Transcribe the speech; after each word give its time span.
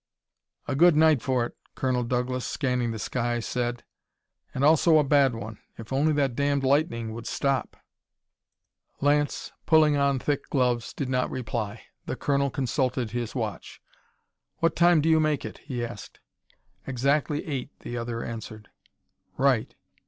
"A 0.67 0.73
good 0.73 0.95
night 0.95 1.21
for 1.21 1.45
it," 1.45 1.55
Colonel 1.75 2.03
Douglas, 2.03 2.43
scanning 2.43 2.89
the 2.89 2.97
sky, 2.97 3.39
said, 3.39 3.83
"and 4.51 4.63
also 4.63 4.97
a 4.97 5.03
bad 5.03 5.35
one. 5.35 5.59
If 5.77 5.93
only 5.93 6.11
that 6.13 6.35
damned 6.35 6.63
lightning 6.63 7.13
would 7.13 7.27
stop!" 7.27 7.77
Lance, 8.99 9.51
pulling 9.67 9.97
on 9.97 10.17
thick 10.17 10.49
gloves, 10.49 10.91
did 10.91 11.07
not 11.07 11.29
reply. 11.29 11.83
The 12.07 12.15
colonel 12.15 12.49
consulted 12.49 13.11
his 13.11 13.35
watch. 13.35 13.79
"What 14.57 14.75
time 14.75 15.01
do 15.01 15.07
you 15.09 15.19
make 15.19 15.45
it?" 15.45 15.59
he 15.59 15.85
asked. 15.85 16.19
"Exactly 16.87 17.45
eight," 17.45 17.69
the 17.81 17.95
other 17.95 18.23
answered. 18.23 18.71
"Right. 19.37 19.75